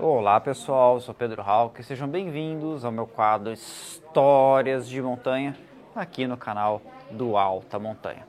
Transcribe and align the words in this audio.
Olá 0.00 0.38
pessoal, 0.38 1.00
sou 1.00 1.12
Pedro 1.12 1.42
Halk, 1.42 1.82
sejam 1.82 2.06
bem-vindos 2.06 2.84
ao 2.84 2.92
meu 2.92 3.04
quadro 3.04 3.52
Histórias 3.52 4.88
de 4.88 5.02
Montanha 5.02 5.56
aqui 5.92 6.24
no 6.24 6.36
canal 6.36 6.80
do 7.10 7.36
Alta 7.36 7.80
Montanha. 7.80 8.24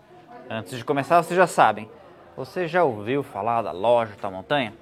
Antes 0.49 0.79
de 0.79 0.83
começar, 0.83 1.21
vocês 1.21 1.37
já 1.37 1.45
sabem, 1.45 1.87
você 2.35 2.67
já 2.67 2.83
ouviu 2.83 3.21
falar 3.21 3.61
da 3.61 3.71
Loja 3.71 4.13
Alta 4.13 4.31
Montanha? 4.31 4.73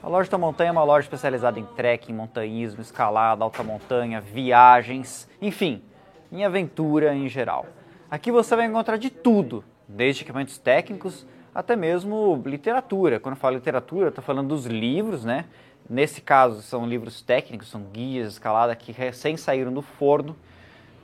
A 0.00 0.06
Loja 0.06 0.28
Alta 0.28 0.38
Montanha 0.38 0.68
é 0.68 0.72
uma 0.72 0.84
loja 0.84 1.06
especializada 1.06 1.58
em 1.58 1.64
trekking, 1.64 2.12
montanhismo, 2.12 2.80
escalada, 2.80 3.42
alta 3.42 3.64
montanha, 3.64 4.20
viagens, 4.20 5.28
enfim, 5.42 5.82
em 6.30 6.44
aventura 6.44 7.12
em 7.12 7.28
geral. 7.28 7.66
Aqui 8.08 8.30
você 8.30 8.54
vai 8.54 8.66
encontrar 8.66 8.98
de 8.98 9.10
tudo, 9.10 9.64
desde 9.88 10.22
equipamentos 10.22 10.58
técnicos 10.58 11.26
até 11.52 11.74
mesmo 11.74 12.40
literatura. 12.46 13.18
Quando 13.18 13.34
eu 13.34 13.40
falo 13.40 13.56
literatura, 13.56 14.10
estou 14.10 14.22
falando 14.22 14.48
dos 14.48 14.66
livros, 14.66 15.24
né? 15.24 15.46
Nesse 15.88 16.20
caso, 16.20 16.62
são 16.62 16.86
livros 16.86 17.22
técnicos, 17.22 17.68
são 17.68 17.82
guias 17.82 18.28
de 18.28 18.32
escalada 18.34 18.74
que 18.74 18.90
recém 18.90 19.36
saíram 19.36 19.72
do 19.72 19.82
forno. 19.82 20.36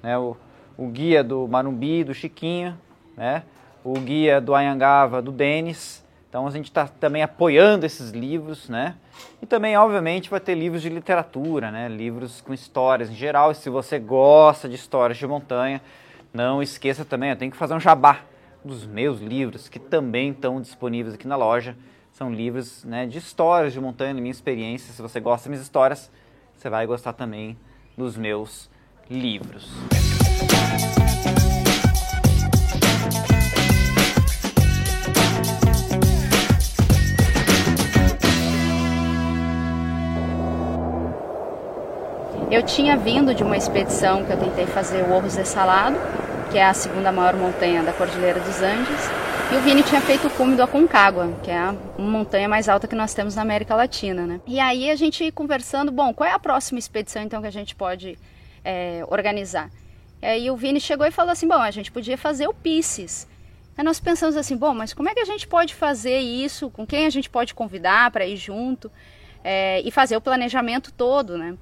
Né? 0.03 0.19
O, 0.19 0.37
o 0.77 0.89
guia 0.89 1.23
do 1.23 1.47
Marumbi, 1.47 2.03
do 2.03 2.13
Chiquinho, 2.13 2.77
né? 3.17 3.45
o 3.85 3.95
guia 3.95 4.41
do 4.41 4.55
Anhangava, 4.55 5.23
do 5.23 5.31
Denis. 5.31 6.05
Então 6.29 6.47
a 6.47 6.51
gente 6.51 6.65
está 6.65 6.89
também 6.89 7.23
apoiando 7.23 7.85
esses 7.85 8.11
livros, 8.11 8.69
né? 8.69 8.95
E 9.43 9.45
também, 9.45 9.77
obviamente, 9.77 10.31
vai 10.31 10.41
ter 10.41 10.55
livros 10.55 10.81
de 10.81 10.89
literatura, 10.89 11.71
né? 11.71 11.89
Livros 11.89 12.41
com 12.41 12.55
histórias 12.55 13.11
em 13.11 13.15
geral. 13.15 13.53
E 13.53 13.55
se 13.55 13.69
você 13.69 13.99
gosta 13.99 14.67
de 14.67 14.75
histórias 14.75 15.19
de 15.19 15.27
montanha, 15.27 15.83
não 16.33 16.63
esqueça 16.63 17.05
também, 17.05 17.29
eu 17.29 17.37
tenho 17.37 17.51
que 17.51 17.57
fazer 17.57 17.75
um 17.75 17.81
jabá 17.81 18.21
dos 18.65 18.87
meus 18.87 19.21
livros, 19.21 19.69
que 19.69 19.79
também 19.79 20.31
estão 20.31 20.59
disponíveis 20.59 21.15
aqui 21.15 21.29
na 21.29 21.37
loja. 21.37 21.77
São 22.13 22.31
livros 22.31 22.85
né, 22.85 23.07
de 23.07 23.17
histórias 23.17 23.73
de 23.73 23.81
montanha, 23.81 24.13
minha 24.13 24.31
experiência. 24.31 24.93
Se 24.93 25.01
você 25.01 25.19
gosta 25.19 25.45
das 25.45 25.49
minhas 25.49 25.63
histórias, 25.63 26.11
você 26.55 26.69
vai 26.69 26.87
gostar 26.87 27.15
também 27.15 27.57
dos 27.97 28.19
meus 28.19 28.71
livros. 29.09 29.71
Eu 42.51 42.63
tinha 42.63 42.99
vindo 42.99 43.35
de 43.35 43.43
uma 43.43 43.57
expedição 43.57 44.23
que 44.27 44.31
eu 44.31 44.39
tentei 44.39 44.67
fazer 44.67 45.03
o 45.05 45.13
Orros 45.15 45.35
de 45.35 45.49
Salado, 45.49 45.97
que 46.51 46.59
é 46.59 46.67
a 46.67 46.75
segunda 46.75 47.11
maior 47.11 47.35
montanha 47.35 47.83
da 47.83 47.95
Cordilheira 47.95 48.39
dos 48.39 48.61
Andes, 48.61 49.32
e 49.53 49.55
o 49.55 49.61
Vini 49.61 49.83
tinha 49.83 50.01
feito 50.01 50.29
o 50.29 50.31
cume 50.31 50.57
do 50.57 50.63
Aconcagua, 50.63 51.31
que 51.43 51.51
é 51.51 51.59
a 51.59 51.75
montanha 51.99 52.49
mais 52.49 52.71
alta 52.71 52.89
que 52.89 52.95
nós 52.95 53.13
temos 53.13 53.35
na 53.35 53.43
América 53.43 53.75
Latina, 53.75 54.27
né? 54.27 54.41
E 54.47 54.59
aí 54.59 54.91
a 54.91 54.97
gente 54.97 55.31
conversando, 55.31 55.93
bom, 55.93 56.15
qual 56.15 56.27
é 56.27 56.33
a 56.33 56.39
próxima 56.39 56.79
expedição 56.79 57.23
então 57.23 57.43
que 57.43 57.47
a 57.47 57.53
gente 57.53 57.77
pode 57.77 58.19
é, 58.65 59.05
organizar? 59.09 59.71
E 60.23 60.27
aí 60.27 60.51
o 60.51 60.57
Vini 60.57 60.81
chegou 60.81 61.07
e 61.07 61.11
falou 61.11 61.33
assim, 61.33 61.47
bom, 61.47 61.61
a 61.61 61.71
gente 61.71 61.93
podia 61.93 62.17
fazer 62.17 62.49
o 62.49 62.55
Pisces. 62.55 63.29
Aí 63.77 63.85
nós 63.85 64.01
pensamos 64.01 64.39
assim, 64.39 64.57
bom, 64.57 64.73
mas 64.73 64.95
como 64.95 65.11
é 65.11 65.15
que 65.15 65.21
a 65.21 65.27
gente 65.27 65.47
pode 65.47 65.75
fazer 65.75 66.19
isso? 66.19 66.71
Com 66.71 66.87
quem 66.87 67.05
a 67.05 67.11
gente 67.11 67.29
pode 67.29 67.53
convidar 67.53 68.11
para 68.11 68.25
ir 68.25 68.39
junto? 68.39 68.91
É, 69.45 69.83
e 69.83 69.91
fazer 69.91 70.17
o 70.17 70.21
planejamento 70.21 70.91
todo, 70.91 71.37
né? 71.37 71.59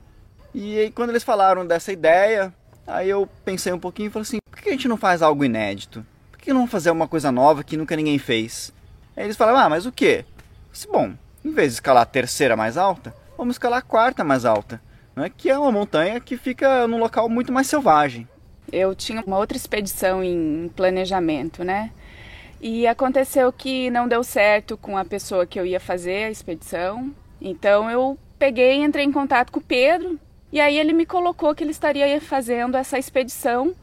E 0.55 0.79
aí 0.79 0.91
quando 0.93 1.11
eles 1.11 1.25
falaram 1.25 1.67
dessa 1.67 1.91
ideia, 1.91 2.55
aí 2.87 3.11
eu 3.11 3.29
pensei 3.45 3.73
um 3.73 3.81
pouquinho 3.81 4.07
e 4.07 4.11
falei 4.11 4.23
assim, 4.23 4.39
por 4.49 4.61
que 4.61 4.69
a 4.69 4.73
gente 4.73 4.87
não 4.87 4.97
faz 4.97 5.23
algo 5.23 5.45
inédito? 5.45 6.07
Que 6.41 6.53
não 6.53 6.67
fazer 6.67 6.91
uma 6.91 7.09
coisa 7.09 7.31
nova 7.31 7.63
que 7.63 7.77
nunca 7.77 7.97
ninguém 7.97 8.19
fez? 8.19 8.73
Aí 9.17 9.25
eles 9.25 9.37
falaram, 9.37 9.59
ah, 9.59 9.69
mas 9.69 9.87
o 9.87 9.93
quê? 9.93 10.25
disse, 10.73 10.87
bom, 10.87 11.13
em 11.45 11.53
vez 11.53 11.69
de 11.69 11.75
escalar 11.75 12.03
a 12.03 12.07
terceira 12.07 12.57
mais 12.57 12.77
alta, 12.77 13.15
vamos 13.37 13.55
escalar 13.55 13.81
a 13.81 13.83
quarta 13.83 14.25
mais 14.25 14.45
alta, 14.45 14.81
né? 15.15 15.31
que 15.35 15.51
é 15.51 15.59
uma 15.59 15.73
montanha 15.73 16.21
que 16.21 16.37
fica 16.37 16.87
num 16.87 16.99
local 16.99 17.29
muito 17.29 17.53
mais 17.53 17.67
selvagem. 17.67 18.29
Eu 18.73 18.95
tinha 18.95 19.23
uma 19.27 19.39
outra 19.39 19.57
expedição 19.57 20.23
em 20.23 20.71
planejamento, 20.77 21.65
né? 21.65 21.91
E 22.61 22.87
aconteceu 22.87 23.53
que 23.53 23.91
não 23.91 24.06
deu 24.06 24.23
certo 24.23 24.77
com 24.77 24.97
a 24.97 25.05
pessoa 25.05 25.47
que 25.47 25.59
eu 25.59 25.67
ia 25.67 25.81
fazer 25.81 26.25
a 26.25 26.31
expedição. 26.31 27.12
Então 27.41 27.91
eu 27.91 28.19
peguei 28.39 28.79
e 28.79 28.84
entrei 28.84 29.05
em 29.05 29.11
contato 29.11 29.50
com 29.50 29.59
o 29.59 29.62
Pedro. 29.62 30.21
E 30.53 30.61
aí 30.61 30.79
ele 30.79 30.93
me 30.93 31.06
colocou 31.06 31.55
que 31.55 31.65
ele 31.65 31.71
estaria 31.71 32.21
fazendo 32.21 32.77
essa 32.77 32.99
expedição 32.99 33.75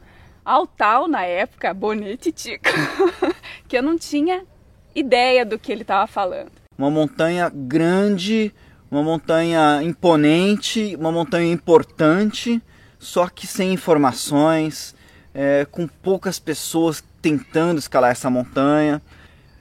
ao 0.48 0.66
tal, 0.66 1.06
na 1.06 1.24
época, 1.24 1.74
Bonete 1.74 2.32
Tico, 2.32 2.64
que 3.68 3.76
eu 3.76 3.82
não 3.82 3.98
tinha 3.98 4.46
ideia 4.94 5.44
do 5.44 5.58
que 5.58 5.70
ele 5.70 5.82
estava 5.82 6.06
falando. 6.06 6.50
Uma 6.78 6.90
montanha 6.90 7.52
grande, 7.54 8.54
uma 8.90 9.02
montanha 9.02 9.82
imponente, 9.82 10.96
uma 10.98 11.12
montanha 11.12 11.52
importante, 11.52 12.62
só 12.98 13.28
que 13.28 13.46
sem 13.46 13.74
informações, 13.74 14.94
é, 15.34 15.66
com 15.70 15.86
poucas 15.86 16.38
pessoas 16.38 17.04
tentando 17.20 17.78
escalar 17.78 18.12
essa 18.12 18.30
montanha. 18.30 19.02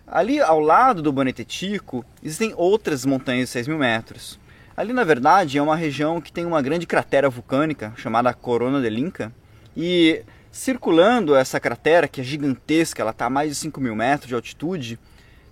Ali 0.08 0.40
ao 0.40 0.62
lado 0.62 1.02
do 1.02 1.12
Bonetetico 1.12 2.06
existem 2.24 2.54
outras 2.56 3.06
montanhas 3.06 3.50
de 3.50 3.52
6 3.52 3.68
mil 3.68 3.78
metros. 3.78 4.40
Ali, 4.78 4.94
na 4.94 5.04
verdade, 5.04 5.58
é 5.58 5.62
uma 5.62 5.75
região 5.75 6.22
que 6.22 6.31
tem 6.31 6.46
uma 6.46 6.62
grande 6.62 6.88
cratera 6.88 7.30
vulcânica 7.30 7.92
chamada 7.98 8.34
Corona 8.34 8.80
de 8.80 8.90
Linca. 8.90 9.34
E 9.75 10.24
Circulando 10.57 11.35
essa 11.35 11.59
cratera, 11.59 12.07
que 12.07 12.19
é 12.19 12.23
gigantesca, 12.23 13.03
ela 13.03 13.12
está 13.12 13.28
a 13.28 13.29
mais 13.29 13.50
de 13.50 13.56
5 13.56 13.79
mil 13.79 13.95
metros 13.95 14.28
de 14.28 14.34
altitude, 14.34 14.97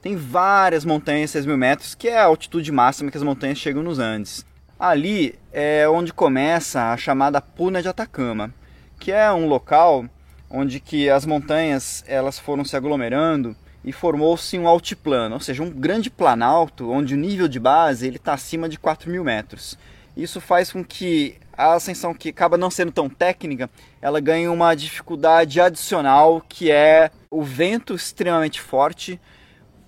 tem 0.01 0.15
várias 0.15 0.83
montanhas 0.83 1.29
6 1.29 1.45
mil 1.45 1.55
metros, 1.55 1.93
que 1.93 2.07
é 2.07 2.17
a 2.17 2.23
altitude 2.23 2.71
máxima 2.71 3.11
que 3.11 3.17
as 3.17 3.21
montanhas 3.21 3.59
chegam 3.59 3.83
nos 3.83 3.99
Andes. 3.99 4.43
Ali 4.79 5.35
é 5.53 5.87
onde 5.87 6.11
começa 6.11 6.91
a 6.91 6.97
chamada 6.97 7.39
Puna 7.39 7.83
de 7.83 7.87
Atacama, 7.87 8.51
que 8.99 9.11
é 9.11 9.31
um 9.31 9.47
local 9.47 10.05
onde 10.49 10.79
que 10.79 11.07
as 11.07 11.23
montanhas 11.23 12.03
elas 12.07 12.39
foram 12.39 12.65
se 12.65 12.75
aglomerando 12.75 13.55
e 13.83 13.91
formou-se 13.93 14.57
um 14.57 14.67
altiplano, 14.67 15.35
ou 15.35 15.39
seja, 15.39 15.61
um 15.61 15.69
grande 15.69 16.09
planalto 16.09 16.89
onde 16.89 17.13
o 17.13 17.17
nível 17.17 17.47
de 17.47 17.59
base 17.59 18.07
ele 18.07 18.17
está 18.17 18.33
acima 18.33 18.67
de 18.67 18.79
4 18.79 19.11
mil 19.11 19.23
metros. 19.23 19.77
Isso 20.17 20.41
faz 20.41 20.71
com 20.71 20.83
que 20.83 21.35
a 21.57 21.73
ascensão 21.73 22.13
que 22.13 22.29
acaba 22.29 22.57
não 22.57 22.69
sendo 22.69 22.91
tão 22.91 23.09
técnica, 23.09 23.69
ela 24.01 24.19
ganha 24.19 24.51
uma 24.51 24.75
dificuldade 24.75 25.59
adicional 25.59 26.43
que 26.47 26.71
é 26.71 27.09
o 27.29 27.43
vento 27.43 27.95
extremamente 27.95 28.61
forte, 28.61 29.19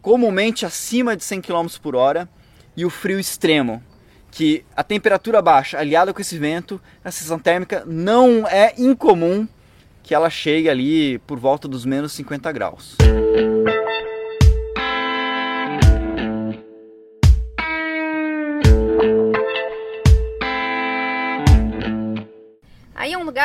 comumente 0.01 0.65
acima 0.65 1.15
de 1.15 1.23
100 1.23 1.41
km 1.41 1.67
por 1.81 1.95
hora, 1.95 2.29
e 2.75 2.85
o 2.85 2.89
frio 2.89 3.19
extremo, 3.19 3.81
que 4.29 4.63
a 4.75 4.83
temperatura 4.83 5.41
baixa, 5.41 5.79
aliada 5.79 6.13
com 6.13 6.21
esse 6.21 6.37
vento, 6.37 6.79
a 7.03 7.09
sensação 7.09 7.39
térmica 7.39 7.83
não 7.85 8.47
é 8.47 8.73
incomum 8.77 9.47
que 10.03 10.13
ela 10.13 10.29
chegue 10.29 10.69
ali 10.69 11.17
por 11.19 11.39
volta 11.39 11.67
dos 11.67 11.85
menos 11.85 12.13
50 12.13 12.51
graus. 12.51 12.95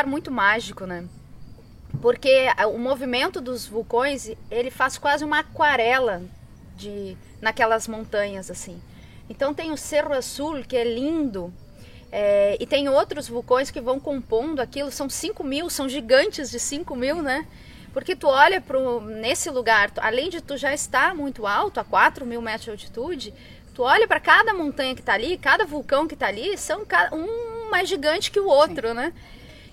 Lugar 0.03 0.07
muito 0.07 0.31
mágico, 0.31 0.85
né? 0.87 1.05
Porque 2.01 2.47
o 2.73 2.79
movimento 2.79 3.41
dos 3.41 3.67
vulcões, 3.67 4.31
ele 4.51 4.71
faz 4.71 4.99
quase 4.99 5.25
uma 5.25 5.41
aquarela 5.41 6.23
de 6.77 7.17
naquelas 7.41 7.87
montanhas 7.87 8.51
assim. 8.51 8.81
Então 9.29 9.55
tem 9.55 9.71
o 9.71 9.77
Cerro 9.77 10.13
Azul, 10.13 10.63
que 10.65 10.77
é 10.77 10.85
lindo, 10.85 11.53
é, 12.11 12.57
e 12.61 12.67
tem 12.67 12.89
outros 12.89 13.29
vulcões 13.29 13.71
que 13.71 13.81
vão 13.81 14.01
compondo 14.01 14.61
aquilo, 14.61 14.91
são 14.91 15.09
5 15.09 15.45
mil, 15.45 15.71
são 15.71 15.89
gigantes 15.89 16.51
de 16.51 16.59
5 16.59 16.95
mil, 16.97 17.23
né? 17.23 17.47
Porque 17.93 18.17
tu 18.17 18.27
olha 18.27 18.61
pro, 18.61 19.01
nesse 19.01 19.51
lugar, 19.51 19.91
tu, 19.91 20.01
além 20.01 20.31
de 20.31 20.41
tu 20.41 20.57
já 20.57 20.73
estar 20.73 21.15
muito 21.15 21.47
alto, 21.47 21.79
a 21.79 21.85
4 21.85 22.25
mil 22.25 22.41
metros 22.41 22.65
de 22.65 22.71
altitude, 22.71 23.35
tu 23.75 23.83
olha 23.83 24.09
para 24.09 24.19
cada 24.19 24.55
montanha 24.55 24.95
que 24.95 25.01
está 25.01 25.15
ali, 25.15 25.37
cada 25.37 25.65
vulcão 25.65 26.09
que 26.09 26.15
está 26.15 26.29
ali, 26.29 26.57
são 26.57 26.87
um 27.13 27.71
mais 27.71 27.89
gigante 27.89 28.31
que 28.31 28.41
o 28.41 28.47
outro, 28.47 28.89
Sim. 28.89 28.95
né? 28.95 29.13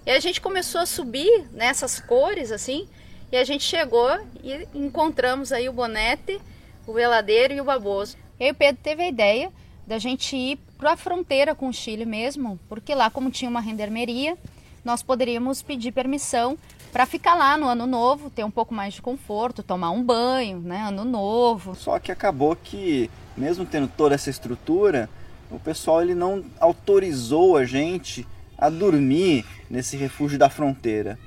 E 0.10 0.12
a 0.12 0.20
gente 0.20 0.42
começou 0.42 0.82
a 0.82 0.88
subir 0.88 1.48
nessas 1.52 2.00
cores 2.00 2.52
assim, 2.52 2.88
e 3.32 3.38
a 3.38 3.44
gente 3.44 3.64
chegou 3.64 4.10
e 4.44 4.68
encontramos 4.74 5.52
aí 5.52 5.70
o 5.70 5.72
Bonete, 5.72 6.42
o 6.88 6.94
Veladeiro 6.94 7.54
e 7.54 7.62
o 7.62 7.64
Baboso. 7.64 8.18
E 8.40 8.46
aí 8.46 8.50
o 8.50 8.56
Pedro 8.56 8.82
teve 8.82 9.04
a 9.04 9.08
ideia 9.08 9.52
da 9.86 10.00
gente 10.00 10.36
ir 10.36 10.58
para 10.80 10.94
a 10.94 10.98
fronteira 10.98 11.54
com 11.54 11.70
o 11.70 11.72
Chile 11.74 12.08
mesmo, 12.08 12.60
porque 12.68 12.96
lá 12.96 13.12
como 13.12 13.30
tinha 13.30 13.52
uma 13.52 13.62
rendermeria, 13.62 14.36
nós 14.84 15.04
poderíamos 15.04 15.62
pedir 15.62 15.92
permissão 15.92 16.58
para 16.92 17.06
ficar 17.06 17.36
lá 17.36 17.56
no 17.56 17.68
ano 17.68 17.86
novo, 17.86 18.32
ter 18.32 18.44
um 18.44 18.50
pouco 18.50 18.74
mais 18.74 18.96
de 18.96 19.04
conforto, 19.04 19.62
tomar 19.62 19.92
um 19.92 20.02
banho, 20.02 20.58
né, 20.58 20.88
ano 20.88 21.06
novo. 21.06 21.76
Só 21.76 22.00
que 22.00 22.12
acabou 22.12 22.56
que 22.56 23.12
mesmo 23.38 23.64
tendo 23.64 23.88
toda 23.88 24.16
essa 24.16 24.32
estrutura, 24.32 25.08
o 25.52 25.60
pessoal 25.60 26.02
ele 26.02 26.16
não 26.16 26.44
autorizou 26.60 27.58
a 27.58 27.64
gente 27.64 28.26
a 28.60 28.70
dormir 28.70 29.46
nesse 29.70 29.96
refúgio 29.96 30.38
da 30.38 30.50
fronteira. 30.50 31.18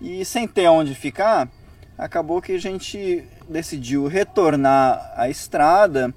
E 0.00 0.24
sem 0.24 0.48
ter 0.48 0.66
onde 0.68 0.94
ficar, 0.94 1.48
acabou 1.98 2.40
que 2.40 2.52
a 2.52 2.58
gente 2.58 3.22
decidiu 3.48 4.06
retornar 4.06 5.12
à 5.14 5.28
estrada 5.28 6.14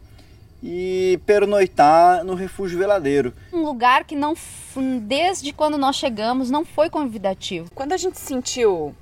e 0.61 1.19
pernoitar 1.25 2.23
no 2.23 2.35
refúgio 2.35 2.79
veladeiro. 2.79 3.33
Um 3.51 3.63
lugar 3.63 4.05
que 4.05 4.15
não, 4.15 4.33
desde 5.01 5.51
quando 5.51 5.77
nós 5.77 5.97
chegamos, 5.97 6.49
não 6.49 6.63
foi 6.63 6.89
convidativo. 6.89 7.69
Quando 7.75 7.91
a 7.91 7.97
gente 7.97 8.17
se 8.17 8.27
sentiu 8.27 8.95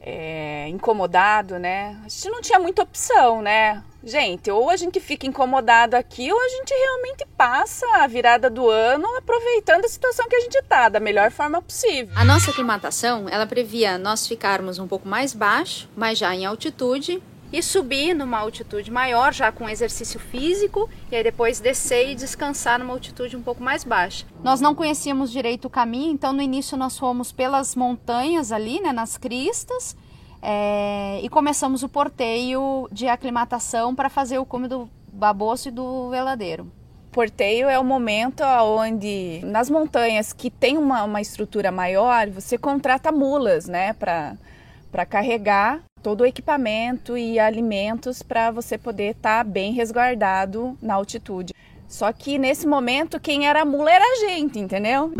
é, 0.00 0.68
incomodado, 0.68 1.58
né? 1.58 1.98
A 2.04 2.08
gente 2.08 2.28
não 2.28 2.42
tinha 2.42 2.58
muita 2.58 2.82
opção, 2.82 3.40
né? 3.40 3.82
Gente, 4.08 4.50
ou 4.50 4.70
a 4.70 4.76
gente 4.76 5.00
fica 5.00 5.26
incomodado 5.26 5.94
aqui, 5.94 6.32
ou 6.32 6.40
a 6.40 6.48
gente 6.48 6.72
realmente 6.72 7.26
passa 7.36 7.84
a 7.96 8.06
virada 8.06 8.48
do 8.48 8.66
ano 8.70 9.06
aproveitando 9.18 9.84
a 9.84 9.88
situação 9.88 10.26
que 10.26 10.34
a 10.34 10.40
gente 10.40 10.62
tá 10.62 10.88
da 10.88 10.98
melhor 10.98 11.30
forma 11.30 11.60
possível. 11.60 12.10
A 12.16 12.24
nossa 12.24 12.50
aclimatação, 12.50 13.28
ela 13.28 13.46
previa 13.46 13.98
nós 13.98 14.26
ficarmos 14.26 14.78
um 14.78 14.88
pouco 14.88 15.06
mais 15.06 15.34
baixo, 15.34 15.90
mas 15.94 16.16
já 16.16 16.34
em 16.34 16.46
altitude, 16.46 17.22
e 17.52 17.62
subir 17.62 18.14
numa 18.14 18.38
altitude 18.38 18.90
maior, 18.90 19.34
já 19.34 19.52
com 19.52 19.68
exercício 19.68 20.18
físico, 20.18 20.88
e 21.12 21.16
aí 21.16 21.22
depois 21.22 21.60
descer 21.60 22.08
e 22.08 22.14
descansar 22.14 22.78
numa 22.78 22.94
altitude 22.94 23.36
um 23.36 23.42
pouco 23.42 23.62
mais 23.62 23.84
baixa. 23.84 24.24
Nós 24.42 24.58
não 24.58 24.74
conhecíamos 24.74 25.30
direito 25.30 25.66
o 25.66 25.70
caminho, 25.70 26.12
então 26.12 26.32
no 26.32 26.40
início 26.40 26.78
nós 26.78 26.96
fomos 26.98 27.30
pelas 27.30 27.74
montanhas 27.74 28.52
ali, 28.52 28.80
né, 28.80 28.90
nas 28.90 29.18
cristas, 29.18 29.94
é, 30.42 31.20
e 31.22 31.28
começamos 31.28 31.82
o 31.82 31.88
porteio 31.88 32.88
de 32.92 33.08
aclimatação 33.08 33.94
para 33.94 34.08
fazer 34.08 34.38
o 34.38 34.46
cume 34.46 34.68
do 34.68 34.88
baboço 35.12 35.68
e 35.68 35.72
do 35.72 36.10
veladeiro. 36.10 36.70
Porteio 37.10 37.68
é 37.68 37.78
o 37.78 37.84
momento 37.84 38.42
onde, 38.44 39.40
nas 39.44 39.68
montanhas 39.68 40.32
que 40.32 40.50
tem 40.50 40.76
uma, 40.76 41.02
uma 41.04 41.20
estrutura 41.20 41.72
maior, 41.72 42.28
você 42.28 42.56
contrata 42.56 43.10
mulas, 43.10 43.66
né, 43.66 43.92
para 43.94 45.06
carregar 45.08 45.80
todo 46.02 46.20
o 46.20 46.26
equipamento 46.26 47.16
e 47.16 47.38
alimentos 47.40 48.22
para 48.22 48.50
você 48.50 48.78
poder 48.78 49.16
estar 49.16 49.44
tá 49.44 49.50
bem 49.50 49.72
resguardado 49.72 50.76
na 50.80 50.94
altitude. 50.94 51.54
Só 51.88 52.12
que 52.12 52.38
nesse 52.38 52.66
momento 52.66 53.18
quem 53.18 53.48
era 53.48 53.64
mula 53.64 53.90
era 53.90 54.04
a 54.04 54.28
gente, 54.28 54.58
entendeu? 54.58 55.12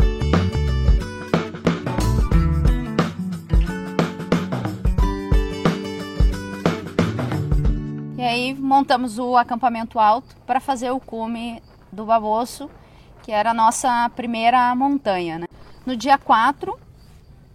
E 8.19 8.21
aí 8.21 8.53
montamos 8.53 9.17
o 9.17 9.37
acampamento 9.37 9.97
alto 9.97 10.35
para 10.45 10.59
fazer 10.59 10.91
o 10.91 10.99
cume 10.99 11.63
do 11.89 12.03
Baboço, 12.03 12.69
que 13.23 13.31
era 13.31 13.51
a 13.51 13.53
nossa 13.53 14.11
primeira 14.13 14.75
montanha. 14.75 15.39
Né? 15.39 15.47
No 15.85 15.95
dia 15.95 16.17
4, 16.17 16.77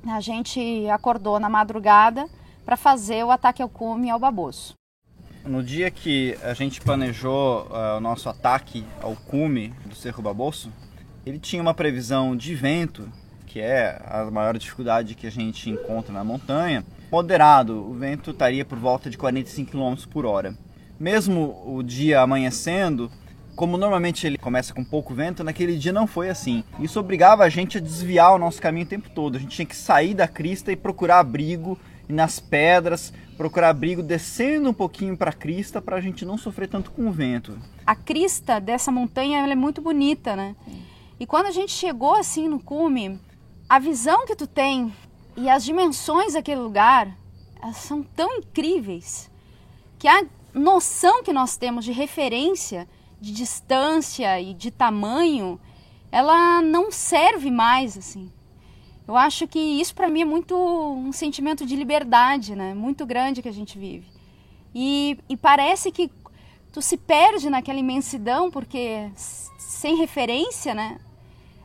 a 0.08 0.20
gente 0.20 0.88
acordou 0.88 1.38
na 1.38 1.50
madrugada 1.50 2.26
para 2.64 2.78
fazer 2.78 3.22
o 3.24 3.30
ataque 3.30 3.60
ao 3.60 3.68
cume 3.68 4.08
ao 4.08 4.18
baboço. 4.18 4.72
No 5.44 5.62
dia 5.62 5.90
que 5.90 6.34
a 6.42 6.54
gente 6.54 6.80
planejou 6.80 7.66
uh, 7.66 7.98
o 7.98 8.00
nosso 8.00 8.30
ataque 8.30 8.86
ao 9.02 9.14
cume 9.14 9.68
do 9.84 9.94
Cerro 9.94 10.22
Baboço, 10.22 10.72
ele 11.26 11.38
tinha 11.38 11.60
uma 11.60 11.74
previsão 11.74 12.34
de 12.34 12.54
vento, 12.54 13.12
que 13.54 13.60
é 13.60 14.02
a 14.04 14.28
maior 14.32 14.58
dificuldade 14.58 15.14
que 15.14 15.28
a 15.28 15.30
gente 15.30 15.70
encontra 15.70 16.12
na 16.12 16.24
montanha, 16.24 16.84
moderado. 17.08 17.88
O 17.88 17.94
vento 17.94 18.32
estaria 18.32 18.64
por 18.64 18.76
volta 18.76 19.08
de 19.08 19.16
45 19.16 19.70
km 19.70 19.94
por 20.10 20.26
hora. 20.26 20.58
Mesmo 20.98 21.62
o 21.64 21.80
dia 21.80 22.20
amanhecendo, 22.20 23.08
como 23.54 23.76
normalmente 23.76 24.26
ele 24.26 24.38
começa 24.38 24.74
com 24.74 24.82
pouco 24.82 25.14
vento, 25.14 25.44
naquele 25.44 25.78
dia 25.78 25.92
não 25.92 26.04
foi 26.04 26.30
assim. 26.30 26.64
Isso 26.80 26.98
obrigava 26.98 27.44
a 27.44 27.48
gente 27.48 27.78
a 27.78 27.80
desviar 27.80 28.34
o 28.34 28.38
nosso 28.38 28.60
caminho 28.60 28.86
o 28.86 28.88
tempo 28.88 29.08
todo. 29.08 29.36
A 29.36 29.38
gente 29.38 29.54
tinha 29.54 29.66
que 29.66 29.76
sair 29.76 30.14
da 30.14 30.26
crista 30.26 30.72
e 30.72 30.76
procurar 30.76 31.20
abrigo 31.20 31.78
e 32.08 32.12
nas 32.12 32.40
pedras, 32.40 33.12
procurar 33.36 33.68
abrigo 33.68 34.02
descendo 34.02 34.70
um 34.70 34.74
pouquinho 34.74 35.16
para 35.16 35.30
a 35.30 35.32
crista 35.32 35.80
para 35.80 35.94
a 35.94 36.00
gente 36.00 36.24
não 36.24 36.36
sofrer 36.36 36.66
tanto 36.66 36.90
com 36.90 37.06
o 37.06 37.12
vento. 37.12 37.56
A 37.86 37.94
crista 37.94 38.60
dessa 38.60 38.90
montanha 38.90 39.46
é 39.46 39.54
muito 39.54 39.80
bonita, 39.80 40.34
né? 40.34 40.56
E 41.20 41.24
quando 41.24 41.46
a 41.46 41.52
gente 41.52 41.70
chegou 41.70 42.16
assim 42.16 42.48
no 42.48 42.58
cume, 42.58 43.20
a 43.68 43.78
visão 43.78 44.26
que 44.26 44.36
tu 44.36 44.46
tem 44.46 44.94
e 45.36 45.48
as 45.48 45.64
dimensões 45.64 46.34
daquele 46.34 46.60
lugar 46.60 47.16
são 47.72 48.02
tão 48.02 48.38
incríveis 48.38 49.30
que 49.98 50.06
a 50.06 50.24
noção 50.52 51.22
que 51.22 51.32
nós 51.32 51.56
temos 51.56 51.84
de 51.84 51.92
referência, 51.92 52.88
de 53.20 53.32
distância 53.32 54.40
e 54.40 54.52
de 54.54 54.70
tamanho, 54.70 55.58
ela 56.12 56.60
não 56.60 56.92
serve 56.92 57.50
mais 57.50 57.96
assim. 57.96 58.30
Eu 59.06 59.16
acho 59.16 59.46
que 59.48 59.58
isso 59.58 59.94
para 59.94 60.08
mim 60.08 60.22
é 60.22 60.24
muito 60.24 60.54
um 60.56 61.12
sentimento 61.12 61.66
de 61.66 61.76
liberdade, 61.76 62.54
né? 62.54 62.72
Muito 62.74 63.04
grande 63.04 63.42
que 63.42 63.48
a 63.48 63.52
gente 63.52 63.78
vive. 63.78 64.06
E, 64.74 65.18
e 65.28 65.36
parece 65.36 65.90
que 65.90 66.10
tu 66.72 66.80
se 66.80 66.96
perde 66.96 67.50
naquela 67.50 67.78
imensidão 67.78 68.50
porque 68.50 69.10
sem 69.58 69.96
referência, 69.96 70.74
né? 70.74 70.98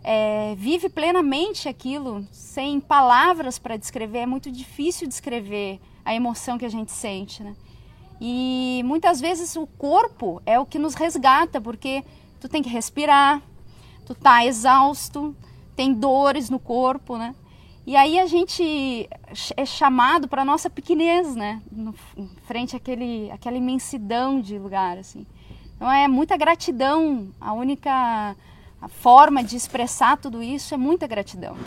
É, 0.04 0.56
vive 0.56 0.90
plenamente 0.90 1.68
aquilo, 1.68 2.26
sem 2.32 2.80
palavras 2.80 3.60
para 3.60 3.78
descrever. 3.78 4.20
É 4.20 4.26
muito 4.26 4.52
difícil 4.52 5.08
descrever 5.08 5.80
a 6.06 6.14
emoção 6.14 6.58
que 6.58 6.66
a 6.66 6.70
gente 6.70 6.92
sente, 6.92 7.44
né? 7.44 7.56
E 8.22 8.82
muitas 8.86 9.22
vezes 9.22 9.56
o 9.56 9.66
corpo 9.66 10.42
é 10.46 10.60
o 10.60 10.66
que 10.66 10.78
nos 10.78 10.94
resgata, 10.94 11.62
porque 11.62 12.04
tu 12.40 12.50
tem 12.50 12.62
que 12.62 12.70
respirar, 12.70 13.42
tu 14.06 14.14
tá 14.14 14.46
exausto, 14.46 15.36
tem 15.76 15.94
dores 15.94 16.50
no 16.50 16.60
corpo, 16.60 17.18
né? 17.18 17.34
E 17.86 17.96
aí 17.96 18.20
a 18.20 18.26
gente 18.26 19.10
é 19.56 19.66
chamado 19.66 20.28
para 20.28 20.46
nossa 20.46 20.70
pequenez, 20.70 21.36
né? 21.36 21.62
No, 21.72 21.94
frente 22.46 22.76
àquele, 22.76 23.32
àquela 23.32 23.58
imensidão 23.58 24.42
de 24.42 24.60
lugar, 24.60 24.98
assim. 24.98 25.26
Então 25.76 25.90
é 25.90 26.08
muita 26.08 26.36
gratidão. 26.36 27.30
A 27.40 27.54
única 27.54 28.36
forma 28.88 29.44
de 29.44 29.56
expressar 29.56 30.18
tudo 30.18 30.42
isso 30.42 30.74
é 30.74 30.78
muita 30.78 31.06
gratidão. 31.08 31.58